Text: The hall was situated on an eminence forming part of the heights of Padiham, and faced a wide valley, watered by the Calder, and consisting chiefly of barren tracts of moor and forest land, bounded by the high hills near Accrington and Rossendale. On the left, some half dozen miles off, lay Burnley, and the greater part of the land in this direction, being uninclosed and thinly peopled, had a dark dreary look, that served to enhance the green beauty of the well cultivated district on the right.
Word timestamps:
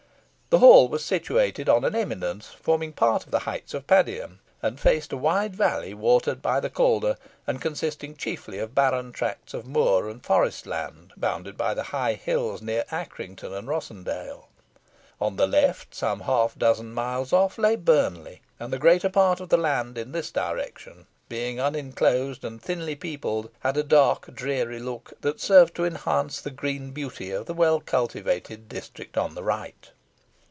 The 0.53 0.59
hall 0.59 0.89
was 0.89 1.05
situated 1.05 1.69
on 1.69 1.85
an 1.85 1.95
eminence 1.95 2.47
forming 2.49 2.91
part 2.91 3.23
of 3.23 3.31
the 3.31 3.39
heights 3.39 3.73
of 3.73 3.87
Padiham, 3.87 4.41
and 4.61 4.81
faced 4.81 5.13
a 5.13 5.17
wide 5.17 5.55
valley, 5.55 5.93
watered 5.93 6.41
by 6.41 6.59
the 6.59 6.69
Calder, 6.69 7.15
and 7.47 7.61
consisting 7.61 8.17
chiefly 8.17 8.59
of 8.59 8.75
barren 8.75 9.13
tracts 9.13 9.53
of 9.53 9.65
moor 9.65 10.09
and 10.09 10.25
forest 10.25 10.67
land, 10.67 11.13
bounded 11.15 11.55
by 11.55 11.73
the 11.73 11.83
high 11.83 12.15
hills 12.15 12.61
near 12.61 12.83
Accrington 12.91 13.53
and 13.57 13.69
Rossendale. 13.69 14.47
On 15.21 15.37
the 15.37 15.47
left, 15.47 15.95
some 15.95 16.19
half 16.19 16.57
dozen 16.59 16.93
miles 16.93 17.31
off, 17.31 17.57
lay 17.57 17.77
Burnley, 17.77 18.41
and 18.59 18.73
the 18.73 18.77
greater 18.77 19.07
part 19.09 19.39
of 19.39 19.47
the 19.47 19.55
land 19.57 19.97
in 19.97 20.11
this 20.11 20.31
direction, 20.31 21.07
being 21.29 21.61
uninclosed 21.61 22.43
and 22.43 22.61
thinly 22.61 22.95
peopled, 22.97 23.49
had 23.61 23.77
a 23.77 23.83
dark 23.83 24.35
dreary 24.35 24.79
look, 24.79 25.13
that 25.21 25.39
served 25.39 25.73
to 25.75 25.85
enhance 25.85 26.41
the 26.41 26.51
green 26.51 26.91
beauty 26.91 27.31
of 27.31 27.45
the 27.45 27.53
well 27.53 27.79
cultivated 27.79 28.67
district 28.67 29.17
on 29.17 29.33
the 29.33 29.43
right. 29.43 29.91